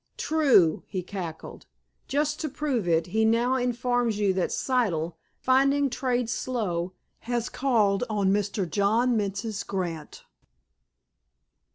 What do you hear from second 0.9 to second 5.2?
cackled. "Just to prove it, he now informs you that Siddle,